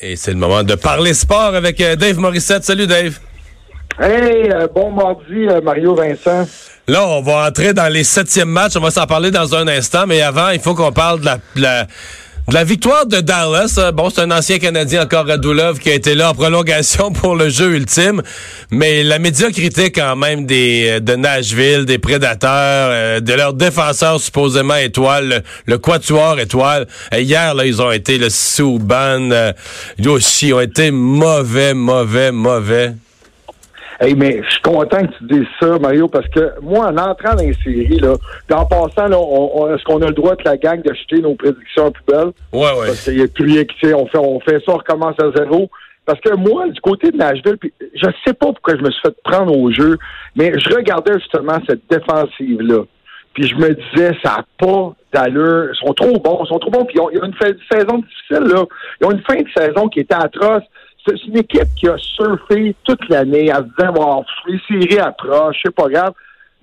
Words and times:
Et 0.00 0.14
c'est 0.14 0.30
le 0.30 0.36
moment 0.36 0.62
de 0.62 0.76
parler 0.76 1.12
sport 1.12 1.56
avec 1.56 1.80
euh, 1.80 1.96
Dave 1.96 2.18
Morissette. 2.18 2.62
Salut 2.62 2.86
Dave. 2.86 3.18
Hey, 3.98 4.48
euh, 4.48 4.68
bon 4.72 4.92
mardi, 4.92 5.48
euh, 5.48 5.60
Mario 5.60 5.96
Vincent. 5.96 6.46
Là, 6.86 7.04
on 7.04 7.20
va 7.20 7.48
entrer 7.48 7.74
dans 7.74 7.92
les 7.92 8.04
septièmes 8.04 8.48
matchs. 8.48 8.76
On 8.76 8.80
va 8.80 8.92
s'en 8.92 9.06
parler 9.06 9.32
dans 9.32 9.56
un 9.56 9.66
instant, 9.66 10.06
mais 10.06 10.22
avant, 10.22 10.50
il 10.50 10.60
faut 10.60 10.76
qu'on 10.76 10.92
parle 10.92 11.18
de 11.18 11.24
la, 11.24 11.36
de 11.56 11.60
la, 11.60 11.86
de 12.48 12.54
la 12.54 12.64
victoire 12.64 13.06
de 13.06 13.20
Dallas. 13.20 13.74
Euh, 13.78 13.92
Bon, 13.92 14.10
c'est 14.10 14.22
un 14.22 14.30
ancien 14.30 14.58
Canadien 14.58 15.02
encore 15.02 15.26
Radulov 15.26 15.78
qui 15.78 15.90
a 15.90 15.94
été 15.94 16.14
là 16.14 16.30
en 16.30 16.34
prolongation 16.34 17.12
pour 17.12 17.36
le 17.36 17.48
jeu 17.48 17.74
ultime, 17.74 18.22
mais 18.70 19.02
la 19.02 19.18
médiocrité 19.18 19.90
quand 19.90 20.16
même 20.16 20.46
des 20.46 20.86
euh, 20.88 21.00
de 21.00 21.14
Nashville, 21.14 21.84
des 21.84 21.98
prédateurs, 21.98 22.88
euh, 22.90 23.20
de 23.20 23.32
leurs 23.34 23.54
défenseurs 23.54 24.20
supposément 24.20 24.76
étoiles, 24.76 25.28
le, 25.28 25.40
le 25.66 25.78
quatuor 25.78 26.40
étoile. 26.40 26.86
Euh, 27.12 27.20
hier, 27.20 27.54
là, 27.54 27.66
ils 27.66 27.82
ont 27.82 27.90
été 27.90 28.18
le 28.18 28.30
Souban, 28.30 29.28
Yoshi, 29.98 30.52
ont 30.52 30.60
été 30.60 30.90
mauvais, 30.90 31.74
mauvais, 31.74 32.32
mauvais. 32.32 32.94
Hey, 34.00 34.14
mais 34.14 34.40
je 34.44 34.50
suis 34.50 34.62
content 34.62 34.98
que 35.04 35.12
tu 35.18 35.24
dises 35.24 35.46
ça, 35.58 35.76
Mario, 35.78 36.06
parce 36.06 36.28
que 36.28 36.52
moi, 36.62 36.86
en 36.86 36.96
entrant 36.98 37.34
dans 37.34 37.42
les 37.42 37.52
séries, 37.54 37.98
là, 37.98 38.14
en 38.52 38.64
passant, 38.64 39.08
là, 39.08 39.18
on, 39.18 39.50
on- 39.62 39.74
est-ce 39.74 39.82
qu'on 39.82 40.00
a 40.02 40.06
le 40.06 40.12
droit 40.14 40.36
de 40.36 40.44
la 40.44 40.56
gang 40.56 40.80
de 40.82 40.94
jeter 40.94 41.20
nos 41.20 41.34
prédictions 41.34 41.86
à 41.86 41.90
poubelle? 41.90 42.32
Ouais, 42.52 42.60
ouais. 42.78 42.86
Parce 42.86 43.02
qu'il 43.04 43.16
n'y 43.16 43.22
a 43.22 43.26
plus 43.28 43.44
rien 43.44 43.64
qui 43.64 43.76
sait. 43.82 43.94
On 43.94 44.06
fait, 44.06 44.18
on 44.18 44.38
fait 44.40 44.60
ça, 44.64 44.72
on 44.72 44.76
recommence 44.76 45.16
à 45.20 45.32
zéro. 45.36 45.68
Parce 46.06 46.20
que 46.20 46.32
moi, 46.36 46.68
du 46.68 46.80
côté 46.80 47.10
de 47.10 47.16
Nashville, 47.16 47.58
puis 47.60 47.72
je 47.94 48.06
sais 48.24 48.32
pas 48.34 48.46
pourquoi 48.46 48.76
je 48.76 48.82
me 48.82 48.90
suis 48.90 49.00
fait 49.02 49.14
prendre 49.24 49.54
au 49.54 49.70
jeu, 49.72 49.98
mais 50.36 50.52
je 50.58 50.72
regardais 50.74 51.14
justement 51.18 51.58
cette 51.68 51.82
défensive-là. 51.90 52.84
Puis 53.34 53.48
je 53.48 53.54
me 53.56 53.74
disais, 53.74 54.16
ça 54.24 54.36
n'a 54.38 54.44
pas 54.58 54.94
d'allure. 55.12 55.70
Ils 55.74 55.86
sont 55.86 55.92
trop 55.92 56.18
bons, 56.18 56.40
ils 56.44 56.48
sont 56.48 56.58
trop 56.58 56.70
bons. 56.70 56.84
Puis 56.84 56.94
ils 56.96 57.00
ont, 57.00 57.10
ils 57.10 57.18
ont 57.20 57.26
une 57.26 57.34
saison 57.70 57.98
difficile, 57.98 58.48
là. 58.54 58.64
Ils 59.00 59.06
ont 59.06 59.10
une 59.10 59.22
fin 59.22 59.36
de 59.36 59.48
saison 59.56 59.88
qui 59.88 60.00
était 60.00 60.14
atroce. 60.14 60.62
C'est 61.06 61.22
une 61.24 61.38
équipe 61.38 61.68
qui 61.76 61.88
a 61.88 61.96
surfé 61.96 62.74
toute 62.84 63.08
l'année 63.08 63.52
en 63.52 63.58
se 63.58 63.62
disant, 63.62 63.92
bon, 63.92 64.24
les 64.46 64.60
séries 64.68 64.98
approchent, 64.98 65.60
c'est 65.64 65.74
pas 65.74 65.88
grave. 65.88 66.12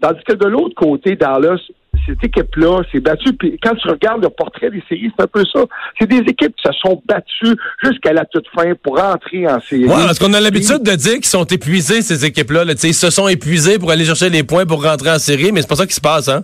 Tandis 0.01 0.21
que 0.27 0.33
de 0.33 0.45
l'autre 0.45 0.75
côté, 0.75 1.15
Dallas, 1.15 1.59
cette 2.05 2.23
équipe-là 2.23 2.83
s'est 2.91 2.99
battue. 2.99 3.33
Puis 3.33 3.57
quand 3.61 3.73
tu 3.75 3.87
regardes 3.87 4.23
le 4.23 4.29
portrait 4.29 4.69
des 4.69 4.83
séries, 4.87 5.11
c'est 5.15 5.23
un 5.23 5.27
peu 5.27 5.43
ça. 5.51 5.61
C'est 5.99 6.07
des 6.07 6.19
équipes 6.19 6.55
qui 6.55 6.63
se 6.63 6.73
sont 6.73 7.01
battues 7.05 7.57
jusqu'à 7.83 8.13
la 8.13 8.25
toute 8.25 8.45
fin 8.55 8.73
pour 8.83 9.01
entrer 9.01 9.47
en 9.47 9.59
série. 9.61 9.85
Ouais, 9.85 10.05
parce 10.05 10.19
qu'on 10.19 10.33
a 10.33 10.39
l'habitude 10.39 10.83
de 10.83 10.95
dire 10.95 11.15
qu'ils 11.15 11.25
sont 11.25 11.45
épuisés, 11.45 12.01
ces 12.01 12.25
équipes-là. 12.25 12.65
Là. 12.65 12.73
Tu 12.75 12.81
sais, 12.81 12.89
Ils 12.89 12.93
se 12.93 13.09
sont 13.09 13.27
épuisés 13.27 13.79
pour 13.79 13.91
aller 13.91 14.05
chercher 14.05 14.29
les 14.29 14.43
points 14.43 14.65
pour 14.65 14.83
rentrer 14.83 15.11
en 15.11 15.19
série, 15.19 15.51
mais 15.51 15.61
c'est 15.61 15.69
pas 15.69 15.75
ça 15.75 15.87
qui 15.87 15.95
se 15.95 16.01
passe, 16.01 16.27
hein? 16.27 16.43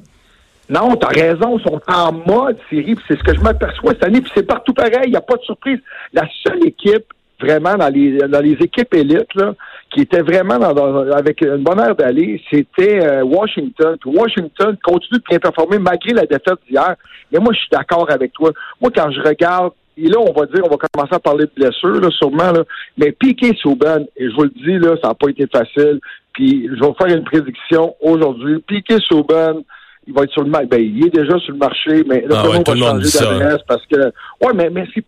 Non, 0.69 0.95
t'as 0.95 1.09
raison, 1.09 1.57
ils 1.57 1.63
sont 1.63 1.81
en 1.87 2.13
mode 2.13 2.57
série, 2.69 2.95
c'est 3.05 3.17
ce 3.17 3.23
que 3.23 3.35
je 3.35 3.41
m'aperçois 3.41 3.91
cette 3.91 4.05
année, 4.05 4.21
puis 4.21 4.31
c'est 4.33 4.47
partout 4.47 4.73
pareil, 4.73 5.01
il 5.07 5.09
n'y 5.09 5.17
a 5.17 5.21
pas 5.21 5.35
de 5.35 5.41
surprise. 5.41 5.79
La 6.13 6.23
seule 6.47 6.65
équipe, 6.65 7.03
vraiment, 7.41 7.75
dans 7.75 7.89
les 7.89 8.17
dans 8.27 8.39
les 8.41 8.53
équipes 8.53 8.93
élites, 8.93 9.33
là, 9.35 9.53
qui 9.93 10.01
était 10.01 10.21
vraiment 10.21 10.57
dans, 10.59 10.73
dans- 10.73 11.11
avec 11.11 11.41
une 11.41 11.57
bonne 11.63 11.79
aire 11.79 11.95
d'aller, 11.95 12.41
c'était 12.49 13.03
euh, 13.05 13.23
Washington. 13.23 13.97
Puis 13.99 14.09
Washington 14.15 14.77
continue 14.83 15.19
de 15.19 15.23
bien 15.29 15.39
performer 15.39 15.79
malgré 15.79 16.13
la 16.13 16.25
défaite 16.25 16.59
d'hier. 16.69 16.95
Mais 17.31 17.39
moi, 17.39 17.51
je 17.53 17.59
suis 17.59 17.69
d'accord 17.71 18.09
avec 18.09 18.31
toi. 18.33 18.51
Moi, 18.79 18.91
quand 18.95 19.11
je 19.11 19.19
regarde, 19.21 19.73
et 19.97 20.07
là, 20.07 20.17
on 20.19 20.31
va 20.31 20.45
dire, 20.45 20.63
on 20.65 20.69
va 20.69 20.77
commencer 20.77 21.13
à 21.15 21.19
parler 21.19 21.45
de 21.45 21.51
blessures, 21.55 21.99
là, 21.99 22.09
sûrement, 22.11 22.51
là, 22.51 22.63
mais 22.97 23.11
Piqué 23.11 23.53
Souban, 23.61 24.05
et 24.15 24.29
je 24.29 24.33
vous 24.35 24.43
le 24.43 24.49
dis, 24.49 24.77
là, 24.79 24.95
ça 25.01 25.09
n'a 25.09 25.13
pas 25.15 25.29
été 25.29 25.45
facile, 25.47 25.99
puis 26.33 26.67
je 26.73 26.79
vais 26.79 26.87
vous 26.87 26.95
faire 26.97 27.15
une 27.15 27.25
prédiction 27.25 27.93
aujourd'hui. 28.01 28.59
Piqué 28.65 28.95
Souban, 29.07 29.61
il 30.07 30.13
va 30.13 30.23
être 30.23 30.31
sur 30.31 30.43
le 30.43 30.49
marché. 30.49 30.67
Ben, 30.67 30.81
il 30.81 31.05
est 31.07 31.09
déjà 31.09 31.37
sur 31.39 31.51
le 31.51 31.59
marché, 31.59 32.03
mais 32.07 32.21
là, 32.21 32.37
Ah 32.43 32.49
ouais, 32.49 32.57
le 32.59 32.63
tout 32.63 32.71
le 32.71 32.79
monde 32.79 32.93
monde 32.93 33.03
va 33.03 33.09
changer 33.09 33.39
d'adresse 33.39 33.61
parce 33.67 33.85
que. 33.85 33.97
Ouais, 34.41 34.53
mais, 34.55 34.69
mais 34.69 34.85
c'est 34.95 35.05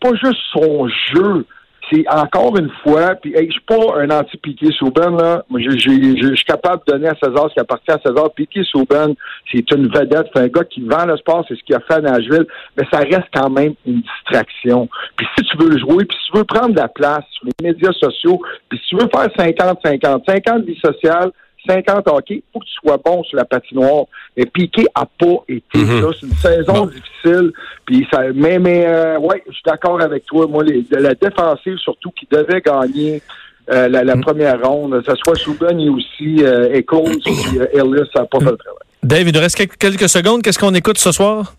pas 0.00 0.10
juste 0.16 0.40
son 0.52 0.88
jeu. 1.14 1.44
C'est 1.92 2.08
encore 2.08 2.56
une 2.56 2.70
fois, 2.82 3.16
puis 3.16 3.34
hey, 3.36 3.46
je 3.48 3.52
suis 3.52 3.60
pas 3.60 3.98
un 3.98 4.08
anti-Piqué 4.08 4.68
Souben, 4.72 5.14
là. 5.14 5.44
Moi, 5.50 5.60
je 5.60 5.76
suis 5.76 6.44
capable 6.46 6.82
de 6.86 6.92
donner 6.92 7.08
à 7.08 7.14
César 7.22 7.48
ce 7.48 7.54
qui 7.54 7.60
appartient 7.60 7.90
à 7.90 7.98
César. 7.98 8.32
Piqué 8.34 8.64
Souben, 8.64 9.14
c'est 9.50 9.70
une 9.72 9.88
vedette, 9.88 10.28
c'est 10.34 10.40
un 10.40 10.48
gars 10.48 10.64
qui 10.64 10.80
vend 10.80 11.04
le 11.04 11.18
sport, 11.18 11.44
c'est 11.46 11.54
ce 11.54 11.62
qu'il 11.64 11.74
a 11.74 11.80
fait 11.80 11.94
à 11.94 12.00
Nashville, 12.00 12.46
mais 12.78 12.84
ça 12.90 13.00
reste 13.00 13.28
quand 13.34 13.50
même 13.50 13.74
une 13.84 14.00
distraction. 14.00 14.88
Puis 15.16 15.26
si 15.36 15.44
tu 15.44 15.56
veux 15.58 15.78
jouer, 15.78 16.06
puis 16.06 16.16
si 16.24 16.32
tu 16.32 16.38
veux 16.38 16.44
prendre 16.44 16.70
de 16.70 16.80
la 16.80 16.88
place 16.88 17.24
sur 17.32 17.46
les 17.46 17.68
médias 17.68 17.92
sociaux, 17.92 18.40
puis 18.70 18.78
si 18.78 18.96
tu 18.96 18.96
veux 18.96 19.10
faire 19.14 19.28
50-50, 19.28 20.22
50 20.26 20.64
vie 20.64 20.80
sociale, 20.82 21.30
50 21.66 22.08
hockey, 22.08 22.42
faut 22.52 22.58
que 22.60 22.64
tu 22.64 22.72
sois 22.82 22.98
bon 23.04 23.22
sur 23.24 23.36
la 23.36 23.44
patinoire. 23.44 24.04
Mais 24.36 24.46
Piqué 24.46 24.84
a 24.94 25.06
pas 25.06 25.42
été 25.48 25.78
Mhm. 25.78 26.00
ça. 26.02 26.08
C'est 26.20 26.26
une 26.26 26.34
saison 26.34 26.72
Bon. 26.72 26.86
difficile. 26.86 27.52
Puis 27.86 28.06
ça, 28.12 28.22
mais 28.34 28.58
mais 28.58 28.84
euh, 28.86 29.18
ouais, 29.18 29.42
je 29.46 29.52
suis 29.52 29.62
d'accord 29.64 30.00
avec 30.00 30.24
toi. 30.26 30.46
Moi, 30.46 30.64
les, 30.64 30.82
de 30.82 30.96
la 30.96 31.14
défensive 31.14 31.76
surtout 31.78 32.10
qui 32.10 32.26
devait 32.30 32.60
gagner 32.60 33.22
euh, 33.70 33.88
la, 33.88 34.02
la 34.02 34.16
première 34.16 34.60
ronde, 34.60 35.02
que 35.04 35.10
ce 35.12 35.16
soit 35.24 35.36
Souben 35.36 35.78
et 35.78 35.88
aussi 35.88 36.42
euh, 36.44 36.72
Echols 36.72 37.18
puis 37.24 37.58
euh, 37.60 37.66
Ellis, 37.72 38.08
ça 38.12 38.20
n'a 38.22 38.26
pas 38.26 38.38
fait 38.40 38.50
le 38.50 38.56
travail. 38.56 38.78
Dave, 39.04 39.28
il 39.28 39.34
nous 39.34 39.40
reste 39.40 39.56
quelques, 39.56 39.76
quelques 39.78 40.08
secondes. 40.08 40.42
Qu'est-ce 40.42 40.58
qu'on 40.58 40.74
écoute 40.74 40.98
ce 40.98 41.12
soir? 41.12 41.54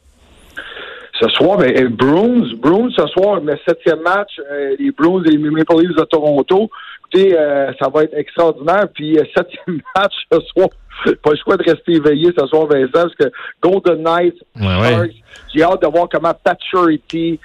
Ce 1.24 1.30
soir, 1.30 1.58
ben, 1.58 1.72
euh, 1.78 1.90
Bruins, 1.90 2.50
Bruins 2.58 2.90
ce 2.98 3.08
soir, 3.08 3.40
mais 3.42 3.54
septième 3.66 4.02
match, 4.02 4.32
euh, 4.52 4.76
les 4.78 4.92
Bruins 4.92 5.24
et 5.26 5.30
les 5.30 5.38
Maple 5.38 5.80
Leafs 5.80 5.96
de 5.96 6.04
Toronto. 6.04 6.70
Écoutez, 7.14 7.38
euh, 7.38 7.72
ça 7.82 7.88
va 7.88 8.04
être 8.04 8.14
extraordinaire. 8.18 8.88
Puis 8.94 9.18
euh, 9.18 9.24
septième 9.38 9.80
match 9.96 10.14
ce 10.32 10.40
soir, 10.54 10.68
pas 11.24 11.32
le 11.32 11.38
choix 11.38 11.56
de 11.58 11.64
rester 11.64 11.94
éveillé 11.94 12.32
ce 12.38 12.46
soir, 12.48 12.68
Vincent, 12.68 12.90
parce 12.94 13.16
que 13.16 13.32
Golden 13.62 14.04
Knights, 14.04 14.36
Ouais, 14.60 14.66
ouais. 14.82 14.90
Sharks, 14.90 15.12
j'ai 15.56 15.64
hâte 15.64 15.82
de 15.82 15.88
voir 15.88 16.08
comment 16.12 16.34
Paturity, 16.44 17.40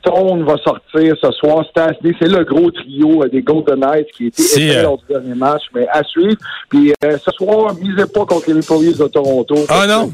Stone 0.00 0.44
va 0.44 0.56
sortir 0.58 1.14
ce 1.20 1.30
soir. 1.32 1.64
Stastny, 1.70 2.14
c'est 2.20 2.28
le 2.28 2.44
gros 2.44 2.70
trio 2.70 3.24
des 3.26 3.42
Golden 3.42 3.80
Knights 3.80 4.10
qui 4.16 4.26
était 4.28 4.76
euh, 4.78 4.82
lors 4.84 4.98
du 4.98 5.04
dernier 5.08 5.34
match, 5.34 5.62
mais 5.74 5.86
à 5.88 6.02
suivre. 6.04 6.36
Puis 6.70 6.92
ce 7.02 7.30
soir, 7.36 7.74
misez 7.74 8.06
pas 8.06 8.24
contre 8.24 8.44
les 8.48 8.54
Maple 8.54 8.84
Leafs 8.84 8.98
de 8.98 9.08
Toronto. 9.08 9.54
Ah, 9.68 9.86
non? 9.86 10.10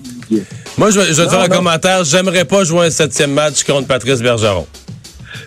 Moi, 0.77 0.91
je, 0.91 1.01
vais- 1.01 1.13
je 1.15 1.23
te 1.23 1.29
faire 1.29 1.41
un 1.41 1.49
non. 1.49 1.57
commentaire. 1.57 2.05
J'aimerais 2.05 2.45
pas 2.45 2.65
jouer 2.65 2.87
un 2.87 2.91
septième 2.91 3.33
match 3.33 3.63
contre 3.65 3.87
Patrice 3.87 4.21
Bergeron. 4.21 4.67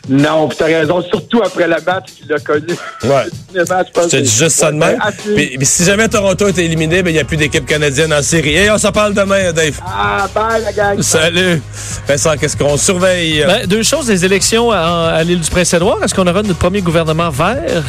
Non, 0.09 0.47
puis 0.47 0.57
t'as 0.57 0.65
raison, 0.65 1.01
surtout 1.01 1.41
après 1.43 1.67
le 1.67 1.75
match 1.85 2.05
qu'il 2.17 2.31
a 2.31 2.39
connu. 2.39 2.67
Ouais. 3.03 3.23
Le 3.53 3.65
match, 3.65 3.87
je 3.87 3.91
pense 3.93 4.03
Je 4.05 4.09
te 4.09 4.15
que- 4.17 4.21
dis 4.21 4.29
juste 4.35 4.55
ça 4.57 4.71
de 4.71 4.77
même. 4.77 4.97
Puis, 5.35 5.57
puis 5.57 5.65
si 5.65 5.83
jamais 5.83 6.07
Toronto 6.07 6.47
est 6.47 6.57
éliminé, 6.59 7.03
ben, 7.03 7.09
il 7.09 7.13
n'y 7.13 7.19
a 7.19 7.25
plus 7.25 7.35
d'équipe 7.37 7.65
canadienne 7.65 8.13
en 8.13 8.21
série. 8.21 8.53
Et 8.55 8.71
on 8.71 8.77
s'en 8.77 8.91
parle 8.93 9.13
demain, 9.13 9.51
Dave. 9.51 9.79
Ah, 9.85 10.27
bye 10.33 10.61
la 10.63 10.71
gang. 10.73 11.01
Salut. 11.01 11.61
Vincent, 12.07 12.35
qu'est-ce 12.37 12.55
qu'on 12.55 12.77
surveille? 12.77 13.43
Ben, 13.45 13.65
deux 13.65 13.83
choses, 13.83 14.09
les 14.09 14.23
élections 14.23 14.71
à, 14.71 15.11
à 15.13 15.23
l'île 15.23 15.41
du 15.41 15.49
Prince-Édouard. 15.49 16.01
Est-ce 16.03 16.13
qu'on 16.15 16.27
aura 16.27 16.41
notre 16.41 16.59
premier 16.59 16.81
gouvernement 16.81 17.29
vert? 17.29 17.83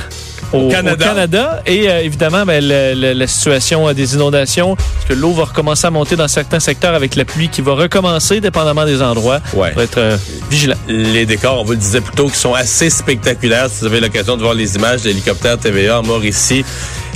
Au, 0.53 0.69
Canada. 0.69 1.05
au 1.05 1.09
Canada? 1.09 1.63
Et 1.67 1.89
euh, 1.89 2.01
évidemment, 2.03 2.45
ben, 2.47 2.63
le- 2.67 2.95
le- 2.95 3.13
la 3.13 3.27
situation 3.27 3.89
euh, 3.89 3.93
des 3.93 4.15
inondations, 4.15 4.77
parce 4.77 5.07
que 5.09 5.15
l'eau 5.15 5.33
va 5.33 5.45
recommencer 5.45 5.87
à 5.87 5.91
monter 5.91 6.17
dans 6.17 6.29
certains 6.29 6.61
secteurs 6.61 6.95
avec 6.95 7.17
la 7.17 7.25
pluie 7.25 7.49
qui 7.49 7.61
va 7.61 7.75
recommencer, 7.75 8.41
dépendamment 8.41 8.85
des 8.85 9.03
endroits. 9.03 9.41
Ouais. 9.55 9.73
Faut 9.73 9.81
être 9.81 9.99
euh, 9.99 10.17
vigilant. 10.51 10.77
Les 10.89 11.27
décors, 11.27 11.61
on 11.61 11.65
vous 11.65 11.73
le 11.73 11.79
disait 11.79 12.01
plus 12.01 12.15
tôt, 12.15 12.29
qui 12.29 12.37
sont 12.39 12.55
assez 12.55 12.91
spectaculaires. 12.91 13.69
Si 13.71 13.81
vous 13.81 13.87
avez 13.87 14.01
l'occasion 14.01 14.37
de 14.37 14.43
voir 14.43 14.55
les 14.55 14.77
images 14.77 15.03
de 15.03 15.09
l'hélicoptère 15.09 15.59
TVA 15.59 16.01
en 16.01 16.03
Mauricie. 16.03 16.65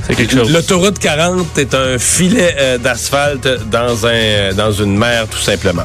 C'est 0.06 0.14
quelque 0.16 0.32
chose. 0.32 0.52
L'autoroute 0.52 0.98
40 0.98 1.58
est 1.58 1.74
un 1.74 1.98
filet 1.98 2.54
euh, 2.58 2.78
d'asphalte 2.78 3.48
dans 3.70 4.06
un 4.06 4.52
dans 4.54 4.72
une 4.72 4.96
mer 4.96 5.26
tout 5.28 5.38
simplement. 5.38 5.84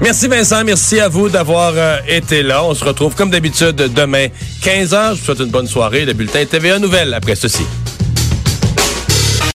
Merci 0.00 0.28
Vincent, 0.28 0.64
merci 0.64 1.00
à 1.00 1.08
vous 1.08 1.28
d'avoir 1.28 1.72
euh, 1.76 1.98
été 2.06 2.42
là. 2.42 2.64
On 2.64 2.74
se 2.74 2.84
retrouve 2.84 3.14
comme 3.14 3.30
d'habitude 3.30 3.76
demain 3.76 4.26
15h. 4.62 5.14
Je 5.14 5.18
vous 5.18 5.24
souhaite 5.24 5.40
une 5.40 5.50
bonne 5.50 5.66
soirée. 5.66 6.04
Le 6.04 6.12
bulletin 6.12 6.44
TVA 6.44 6.78
Nouvelle 6.78 7.12
après 7.14 7.34
ceci. 7.34 7.64